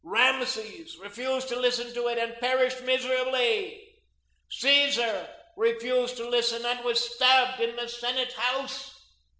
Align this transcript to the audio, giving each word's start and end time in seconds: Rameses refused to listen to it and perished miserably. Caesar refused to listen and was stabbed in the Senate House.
Rameses 0.03 0.97
refused 0.97 1.47
to 1.49 1.59
listen 1.59 1.93
to 1.93 2.07
it 2.07 2.17
and 2.17 2.35
perished 2.39 2.81
miserably. 2.81 3.99
Caesar 4.49 5.29
refused 5.55 6.17
to 6.17 6.27
listen 6.27 6.65
and 6.65 6.83
was 6.83 7.13
stabbed 7.13 7.61
in 7.61 7.75
the 7.75 7.87
Senate 7.87 8.33
House. 8.33 8.99